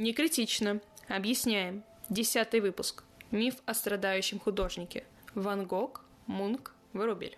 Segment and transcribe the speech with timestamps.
[0.00, 0.80] Не критично.
[1.08, 1.82] Объясняем.
[2.08, 3.04] Десятый выпуск.
[3.30, 5.04] Миф о страдающем художнике.
[5.34, 7.36] Ван Гог, Мунк, Вырубель.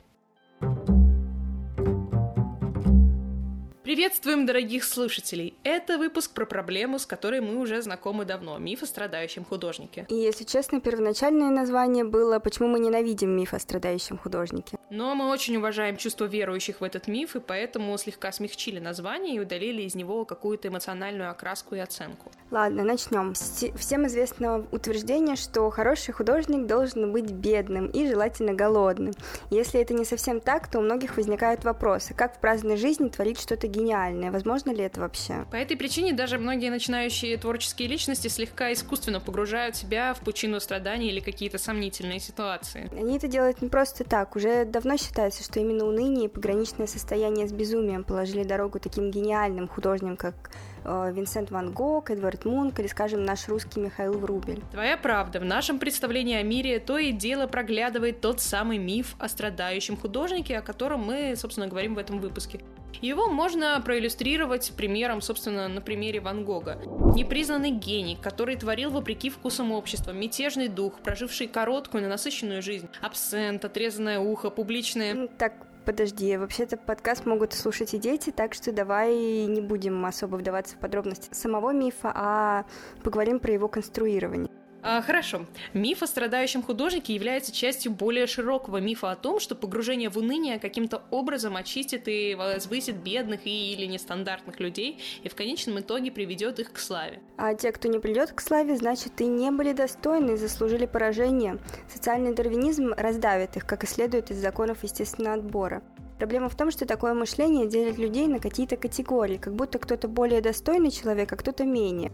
[3.82, 5.54] Приветствуем, дорогих слушателей!
[5.64, 10.06] Это выпуск про проблему, с которой мы уже знакомы давно– миф о страдающем художнике.
[10.08, 14.78] И, если честно, первоначальное название было «Почему мы ненавидим миф о страдающем художнике?».
[14.88, 19.40] Но мы очень уважаем чувство верующих в этот миф, и поэтому слегка смягчили название и
[19.40, 22.30] удалили из него какую-то эмоциональную окраску и оценку.
[22.52, 23.32] Ладно, начнем.
[23.32, 29.14] Всем известно утверждение, что хороший художник должен быть бедным и желательно голодным.
[29.48, 33.40] Если это не совсем так, то у многих возникают вопросы, как в праздной жизни творить
[33.40, 34.30] что-то гениальное.
[34.30, 35.46] Возможно ли это вообще?
[35.50, 41.08] По этой причине даже многие начинающие творческие личности слегка искусственно погружают себя в пучину страданий
[41.08, 42.90] или какие-то сомнительные ситуации.
[42.94, 44.36] Они это делают не просто так.
[44.36, 49.68] Уже давно считается, что именно уныние и пограничное состояние с безумием положили дорогу таким гениальным
[49.68, 50.50] художникам, как
[50.84, 54.62] Винсент Ван Гог, Эдвард Мунк или, скажем, наш русский Михаил Врубель.
[54.72, 55.40] Твоя правда.
[55.40, 60.58] В нашем представлении о мире то и дело проглядывает тот самый миф о страдающем художнике,
[60.58, 62.60] о котором мы, собственно, говорим в этом выпуске.
[63.00, 66.78] Его можно проиллюстрировать примером, собственно, на примере Ван Гога.
[67.16, 73.64] Непризнанный гений, который творил вопреки вкусам общества, мятежный дух, проживший короткую, но насыщенную жизнь, абсент,
[73.64, 75.26] отрезанное ухо, публичное...
[75.38, 75.54] Так,
[75.84, 79.14] Подожди, вообще-то подкаст могут слушать и дети, так что давай
[79.46, 82.64] не будем особо вдаваться в подробности самого мифа, а
[83.02, 84.50] поговорим про его конструирование.
[84.84, 85.46] А, хорошо.
[85.74, 90.58] Миф о страдающем художнике является частью более широкого мифа о том, что погружение в уныние
[90.58, 96.58] каким-то образом очистит и возвысит бедных и или нестандартных людей и в конечном итоге приведет
[96.58, 97.20] их к славе.
[97.36, 101.58] А те, кто не придет к славе, значит и не были достойны и заслужили поражение.
[101.88, 105.82] Социальный дарвинизм раздавит их, как и следует из законов естественного отбора.
[106.18, 110.40] Проблема в том, что такое мышление делит людей на какие-то категории, как будто кто-то более
[110.40, 112.12] достойный человек, а кто-то менее.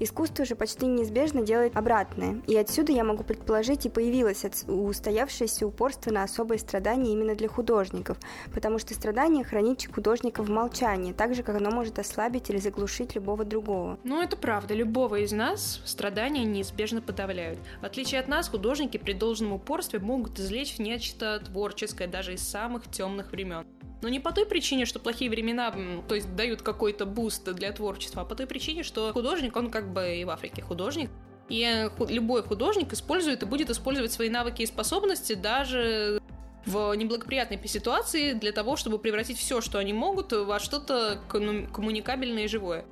[0.00, 6.10] Искусство же почти неизбежно делает обратное, и отсюда я могу предположить и появилось устоявшееся упорство
[6.10, 8.18] на особые страдания именно для художников,
[8.52, 13.14] потому что страдание хранит художника в молчании, так же, как оно может ослабить или заглушить
[13.14, 13.98] любого другого.
[14.04, 17.58] Ну, это правда, любого из нас страдания неизбежно подавляют.
[17.80, 22.90] В отличие от нас, художники при должном упорстве могут извлечь нечто творческое даже из самых
[22.90, 23.64] темных времен.
[24.04, 25.74] Но не по той причине, что плохие времена,
[26.06, 29.94] то есть дают какой-то буст для творчества, а по той причине, что художник, он как
[29.94, 31.08] бы и в Африке художник,
[31.48, 36.20] и любой художник использует и будет использовать свои навыки и способности даже
[36.66, 42.48] в неблагоприятной ситуации для того, чтобы превратить все, что они могут, во что-то коммуникабельное и
[42.48, 42.84] живое.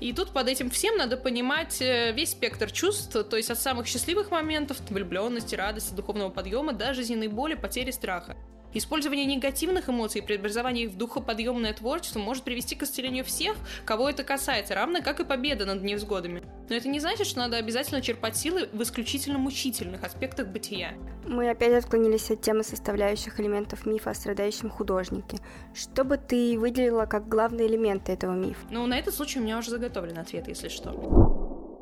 [0.00, 3.86] И тут под этим всем надо понимать э, весь спектр чувств, то есть от самых
[3.86, 8.36] счастливых моментов, влюбленности, радости, духовного подъема до жизненной боли, потери, страха.
[8.76, 13.56] Использование негативных эмоций и преобразование их в духоподъемное творчество может привести к исцелению всех,
[13.86, 16.42] кого это касается, равно как и победа над невзгодами.
[16.68, 20.92] Но это не значит, что надо обязательно черпать силы в исключительно мучительных аспектах бытия.
[21.26, 25.38] Мы опять отклонились от темы составляющих элементов мифа о страдающем художнике.
[25.74, 28.60] Что бы ты выделила как главные элементы этого мифа?
[28.70, 31.35] Ну, на этот случай у меня уже заготовлен ответ, если что.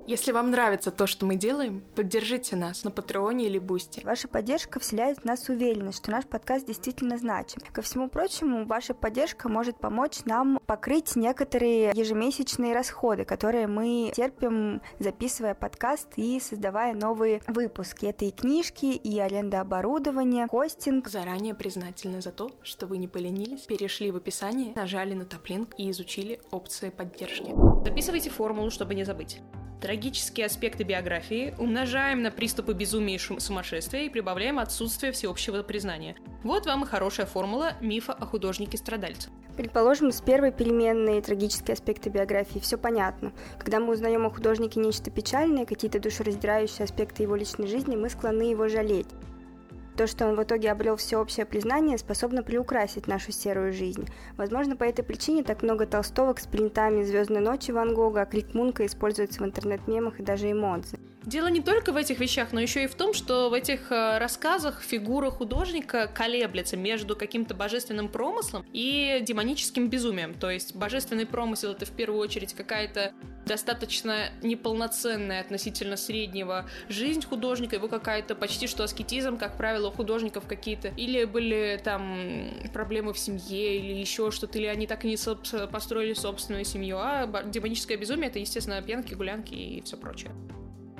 [0.07, 4.05] Если вам нравится то, что мы делаем, поддержите нас на Патреоне или Бусти.
[4.05, 7.63] Ваша поддержка вселяет в нас уверенность, что наш подкаст действительно значим.
[7.73, 14.83] Ко всему прочему, ваша поддержка может помочь нам покрыть некоторые ежемесячные расходы, которые мы терпим,
[14.99, 18.05] записывая подкаст и создавая новые выпуски.
[18.05, 21.09] Это и книжки, и аренда оборудования, хостинг.
[21.09, 25.91] Заранее признательны за то, что вы не поленились, перешли в описание, нажали на Taplink и
[25.91, 27.55] изучили опции поддержки.
[27.83, 29.41] Записывайте формулу, чтобы не забыть
[29.81, 36.17] трагические аспекты биографии умножаем на приступы безумия и сумасшествия и прибавляем отсутствие всеобщего признания.
[36.43, 39.31] Вот вам и хорошая формула мифа о художнике-страдальце.
[39.57, 43.33] Предположим, с первой переменной трагические аспекты биографии все понятно.
[43.59, 48.43] Когда мы узнаем о художнике нечто печальное, какие-то душераздирающие аспекты его личной жизни, мы склонны
[48.43, 49.09] его жалеть.
[49.97, 54.09] То, что он в итоге обрел всеобщее признание, способно приукрасить нашу серую жизнь.
[54.37, 58.55] Возможно, по этой причине так много толстовок с принтами «Звездной ночи» Ван Гога, а клик
[58.55, 60.99] Мунка используется в интернет-мемах и даже эмодзи.
[61.27, 64.19] Дело не только в этих вещах, но еще и в том, что в этих э,
[64.19, 70.35] рассказах фигура художника колеблется между каким-то божественным промыслом и демоническим безумием.
[70.35, 73.15] То есть божественный промысел это в первую очередь какая-то
[73.47, 80.47] достаточно неполноценная относительно среднего жизнь художника, его какая-то почти что аскетизм, как правило, у художников
[80.47, 80.89] какие-то.
[80.89, 85.17] Или были там проблемы в семье, или еще что-то, или они так и не
[85.69, 90.31] построили собственную семью, а демоническое безумие это, естественно, пьянки, гулянки и все прочее.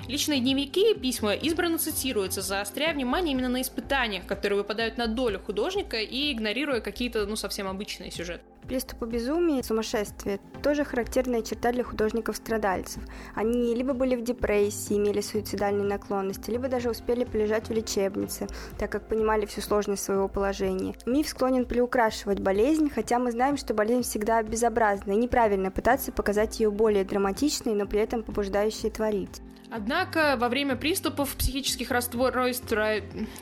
[0.07, 5.39] Личные дневники и письма избранно цитируются, заостряя внимание именно на испытаниях, которые выпадают на долю
[5.39, 8.43] художника и игнорируя какие-то, ну, совсем обычные сюжеты.
[8.67, 13.03] Приступы безумия и сумасшествия– тоже характерная черта для художников-страдальцев.
[13.35, 18.47] Они либо были в депрессии, имели суицидальные наклонности, либо даже успели полежать в лечебнице,
[18.79, 20.95] так как понимали всю сложность своего положения.
[21.05, 26.59] Миф склонен приукрашивать болезнь, хотя мы знаем, что болезнь всегда безобразна, и неправильно пытаться показать
[26.59, 29.41] ее более драматичной, но при этом побуждающей творить.
[29.75, 32.65] Однако во время приступов психических расстройств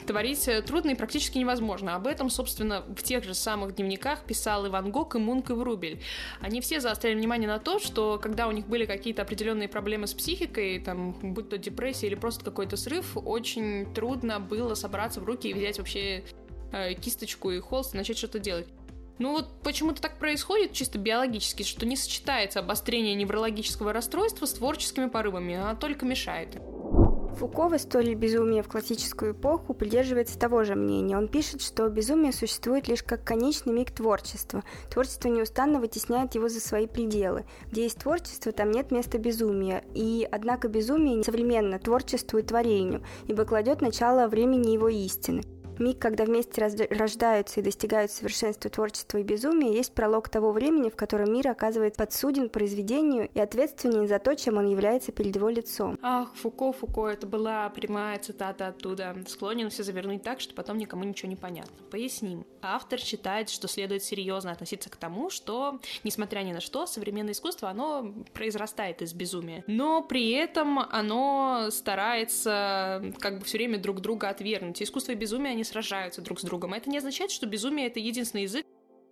[0.07, 1.93] творить трудно и практически невозможно.
[1.93, 6.01] Об этом, собственно, в тех же самых дневниках писал Иван Гог и Мунк и Врубель.
[6.41, 10.15] Они все заостряли внимание на то, что когда у них были какие-то определенные проблемы с
[10.15, 15.49] психикой, там, будь то депрессия или просто какой-то срыв, очень трудно было собраться в руки
[15.49, 16.23] и взять вообще
[16.71, 18.67] э, кисточку и холст и начать что-то делать.
[19.19, 25.07] Ну вот почему-то так происходит чисто биологически, что не сочетается обострение неврологического расстройства с творческими
[25.07, 26.57] порывами, а только мешает.
[27.37, 31.17] Фуко в истории безумия в классическую эпоху придерживается того же мнения.
[31.17, 34.63] Он пишет, что безумие существует лишь как конечный миг творчества.
[34.91, 37.45] Творчество неустанно вытесняет его за свои пределы.
[37.71, 39.83] Где есть творчество, там нет места безумия.
[39.95, 45.41] И, однако, безумие современно творчеству и творению, ибо кладет начало времени его истины.
[45.79, 50.95] Миг, когда вместе рождаются и достигают совершенства творчества и безумия, есть пролог того времени, в
[50.95, 55.97] котором мир оказывает подсуден произведению и ответственен за то, чем он является перед его лицом.
[56.01, 59.15] Ах, Фуко, Фуко, это была прямая цитата оттуда.
[59.27, 61.75] Склонен все завернуть так, что потом никому ничего не понятно.
[61.89, 62.45] Поясним.
[62.61, 67.69] Автор считает, что следует серьезно относиться к тому, что, несмотря ни на что, современное искусство,
[67.69, 69.63] оно произрастает из безумия.
[69.67, 74.81] Но при этом оно старается как бы все время друг друга отвергнуть.
[74.81, 76.73] Искусство и безумие, они сражаются друг с другом.
[76.73, 78.65] Это не означает, что безумие— это единственный язык,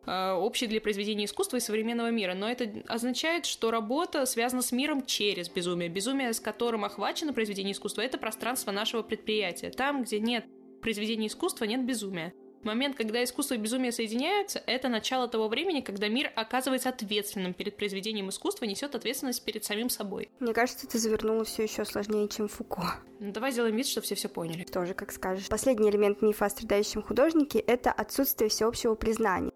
[0.06, 4.72] э, общий для произведения искусства и современного мира, но это означает, что работа связана с
[4.72, 5.90] миром через безумие.
[5.90, 9.70] Безумие, с которым охвачено произведение искусства, это пространство нашего предприятия.
[9.70, 10.46] Там, где нет
[10.82, 12.34] произведения искусства, нет безумия.
[12.64, 17.76] Момент, когда искусство и безумие соединяются, это начало того времени, когда мир оказывается ответственным перед
[17.76, 20.30] произведением искусства, несет ответственность перед самим собой.
[20.40, 22.96] Мне кажется, ты завернула все еще сложнее, чем Фуко.
[23.20, 24.64] Ну, давай сделаем вид, что все все поняли.
[24.64, 25.48] Тоже, как скажешь.
[25.48, 29.52] Последний элемент мифа о страдающем художнике— это отсутствие всеобщего признания.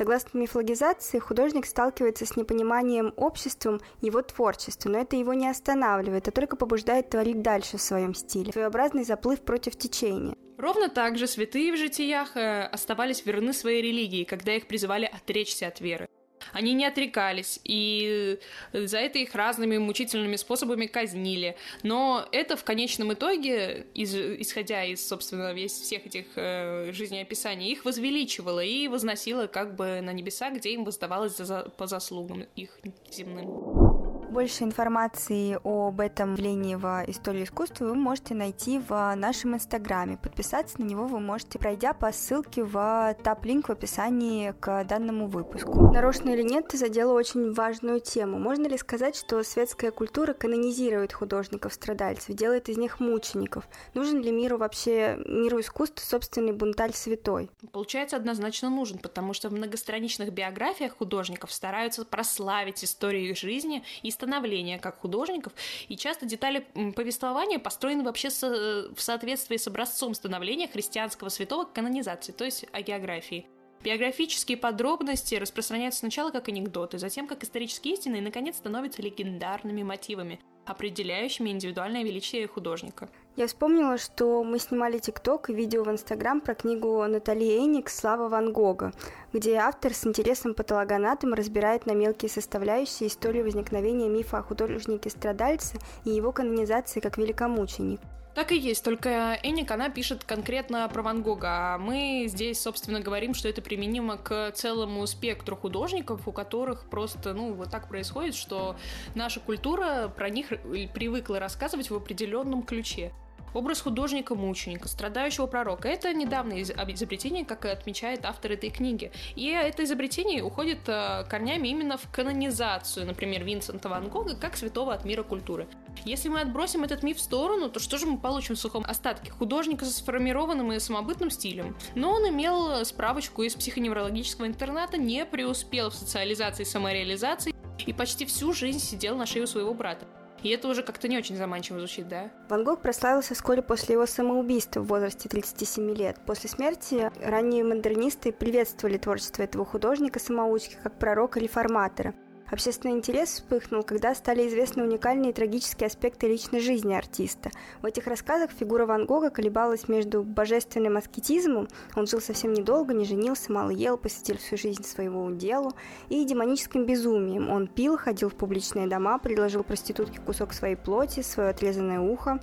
[0.00, 6.30] Согласно мифологизации, художник сталкивается с непониманием обществом его творчества, но это его не останавливает, а
[6.30, 8.50] только побуждает творить дальше в своем стиле.
[8.50, 10.36] Своеобразный заплыв против течения.
[10.60, 15.68] Ровно так же святые в житиях э, оставались верны своей религии, когда их призывали отречься
[15.68, 16.06] от веры.
[16.52, 18.38] Они не отрекались, и
[18.74, 21.56] за это их разными мучительными способами казнили.
[21.82, 27.86] Но это в конечном итоге, из, исходя из, собственно, весь, всех этих э, жизнеописаний, их
[27.86, 32.78] возвеличивало и возносило как бы на небеса, где им воздавалось за, по заслугам их
[33.10, 33.89] земным.
[34.30, 40.18] Больше информации об этом явлении в истории искусства вы можете найти в нашем инстаграме.
[40.18, 45.92] Подписаться на него вы можете, пройдя по ссылке в тап-линк в описании к данному выпуску.
[45.92, 48.38] Нарочно или нет, ты задела очень важную тему.
[48.38, 53.68] Можно ли сказать, что светская культура канонизирует художников-страдальцев, делает из них мучеников?
[53.94, 57.50] Нужен ли миру вообще, миру искусства собственный бунталь святой?
[57.72, 64.19] Получается, однозначно нужен, потому что в многостраничных биографиях художников стараются прославить историю их жизни и
[64.20, 65.54] становления как художников,
[65.88, 71.64] и часто детали повествования построены вообще со, э, в соответствии с образцом становления христианского святого
[71.64, 73.46] к канонизации, то есть о географии.
[73.82, 80.38] Биографические подробности распространяются сначала как анекдоты, затем как исторические истины и, наконец, становятся легендарными мотивами,
[80.66, 83.08] определяющими индивидуальное величие художника.
[83.40, 88.28] Я вспомнила, что мы снимали ТикТок и видео в Инстаграм про книгу Натальи Эник «Слава
[88.28, 88.92] Ван Гога»,
[89.32, 96.10] где автор с интересом патологоанатом разбирает на мелкие составляющие историю возникновения мифа о художнике-страдальце и
[96.10, 98.00] его канонизации как великомученик.
[98.34, 103.00] Так и есть, только Эник, она пишет конкретно про Ван Гога, а мы здесь, собственно,
[103.00, 108.34] говорим, что это применимо к целому спектру художников, у которых просто, ну, вот так происходит,
[108.34, 108.76] что
[109.14, 110.48] наша культура про них
[110.92, 113.12] привыкла рассказывать в определенном ключе.
[113.52, 119.10] Образ художника-мученика, страдающего пророка– это недавнее изобретение, как отмечает автор этой книги.
[119.34, 124.94] И это изобретение уходит э, корнями именно в канонизацию, например, Винсента Ван Гога как святого
[124.94, 125.66] от мира культуры.
[126.04, 129.32] Если мы отбросим этот миф в сторону, то что же мы получим в сухом остатке?
[129.32, 131.76] Художника со сформированным и самобытным стилем.
[131.94, 137.54] Но он имел справочку из психоневрологического интерната, не преуспел в социализации и самореализации
[137.86, 140.06] и почти всю жизнь сидел на шее у своего брата.
[140.42, 142.30] И это уже как-то не очень заманчиво звучит, да?
[142.48, 146.18] Ван Гог прославился вскоре после его самоубийства в возрасте 37 лет.
[146.24, 152.14] После смерти ранние модернисты приветствовали творчество этого художника-самоучки как пророка реформатора.
[152.50, 157.50] Общественный интерес вспыхнул, когда стали известны уникальные и трагические аспекты личной жизни артиста.
[157.80, 163.04] В этих рассказах фигура Ван Гога колебалась между божественным аскетизмом, он жил совсем недолго, не
[163.04, 165.72] женился, мало ел, посвятил всю жизнь своему делу,
[166.08, 167.50] и демоническим безумием.
[167.50, 172.40] Он пил, ходил в публичные дома, предложил проститутке кусок своей плоти, свое отрезанное ухо,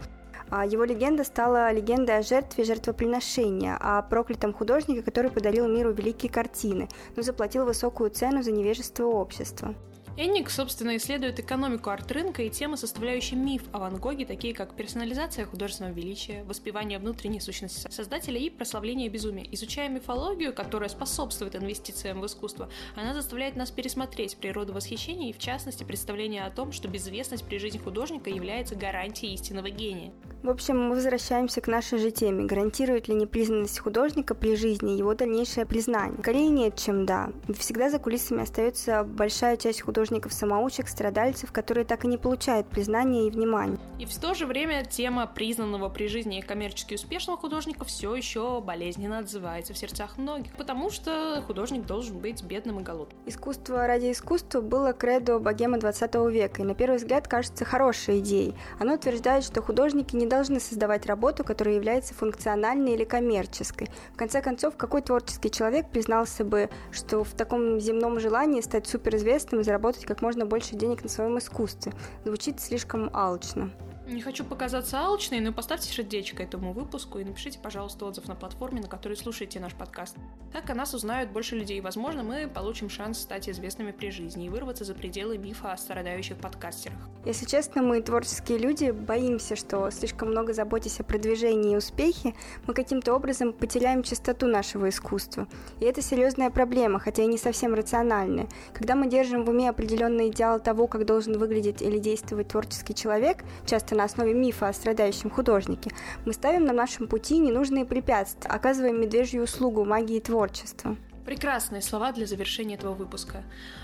[0.49, 6.31] а его легенда стала легендой о жертве жертвоприношения, о проклятом художнике, который подарил миру великие
[6.31, 6.87] картины,
[7.17, 9.75] но заплатил высокую цену за невежество общества.
[10.19, 15.45] Энник, собственно, исследует экономику арт-рынка и темы, составляющие миф о Ван Гоге, такие как персонализация
[15.45, 19.47] художественного величия, воспевание внутренней сущности создателя и прославление безумия.
[19.51, 25.37] Изучая мифологию, которая способствует инвестициям в искусство, она заставляет нас пересмотреть природу восхищения и, в
[25.37, 30.13] частности, представление о том, что безвестность при жизни художника является гарантией истинного гения.
[30.43, 32.45] В общем, мы возвращаемся к нашей же теме.
[32.45, 36.19] Гарантирует ли непризнанность художника при жизни его дальнейшее признание?
[36.19, 37.29] Скорее нет, чем да.
[37.57, 43.31] Всегда за кулисами остается большая часть художников-самоучек, страдальцев, которые так и не получают признания и
[43.31, 43.79] внимания.
[43.99, 48.61] И в то же время тема признанного при жизни и коммерчески успешного художника все еще
[48.61, 53.17] болезненно отзывается в сердцах многих, потому что художник должен быть бедным и голодным.
[53.25, 58.53] Искусство ради искусства было кредо богема 20 века, и на первый взгляд кажется хорошей идеей.
[58.79, 63.89] Оно утверждает, что художники не должны создавать работу, которая является функциональной или коммерческой.
[64.13, 69.61] В конце концов, какой творческий человек признался бы, что в таком земном желании стать суперизвестным
[69.61, 71.93] и заработать как можно больше денег на своем искусстве?
[72.25, 73.71] Звучит слишком алчно.
[74.07, 78.79] Не хочу показаться алчной, но поставьте сердечко этому выпуску и напишите, пожалуйста, отзыв на платформе,
[78.79, 80.15] на которой слушаете наш подкаст.
[80.53, 84.45] Так о нас узнают больше людей, и, возможно, мы получим шанс стать известными при жизни
[84.45, 86.97] и вырваться за пределы мифа о страдающих подкастерах.
[87.25, 92.33] Если честно, мы, творческие люди, боимся, что слишком много заботясь о продвижении и успехе,
[92.65, 95.49] мы каким-то образом потеряем чистоту нашего искусства.
[95.81, 98.47] И это серьезная проблема, хотя и не совсем рациональная.
[98.73, 103.43] Когда мы держим в уме определенный идеал того, как должен выглядеть или действовать творческий человек,
[103.65, 105.91] часто на основе мифа о страдающем художнике,
[106.25, 110.95] мы ставим на нашем пути ненужные препятствия, оказываем медвежью услугу магии творчества.
[111.25, 113.43] Прекрасные слова для завершения этого выпуска.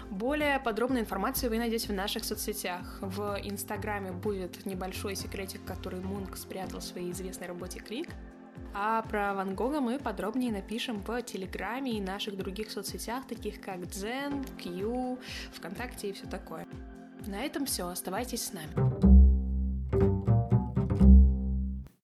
[0.10, 3.00] Более подробной информацию вы найдете в наших соцсетях.
[3.02, 8.08] В Инстаграме будет небольшой секретик, который Мунк спрятал в своей известной работе Клик.
[8.74, 13.88] А про Ван Гога мы подробнее напишем в Телеграме и наших других соцсетях, таких как
[13.90, 15.20] Дзен, Кью,
[15.52, 16.66] ВКонтакте и все такое.
[17.28, 17.88] На этом все.
[17.88, 19.13] Оставайтесь с нами.